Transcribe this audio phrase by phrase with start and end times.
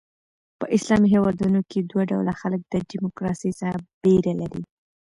[0.59, 4.61] په اسلامي هیوادونو کښي دوه ډوله خلک د ډیموکراسۍ څخه بېره لري.